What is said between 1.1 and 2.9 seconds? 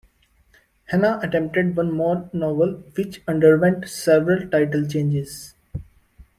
attempted one more novel,